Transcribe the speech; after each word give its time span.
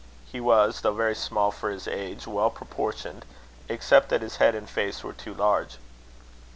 He 0.25 0.41
was, 0.41 0.81
though 0.81 0.95
very 0.95 1.13
small 1.13 1.51
for 1.51 1.69
his 1.69 1.87
age, 1.87 2.25
well 2.25 2.49
proportioned, 2.49 3.23
except 3.69 4.09
that 4.09 4.23
his 4.23 4.37
head 4.37 4.55
and 4.55 4.67
face 4.67 5.03
were 5.03 5.13
too 5.13 5.35
large. 5.35 5.77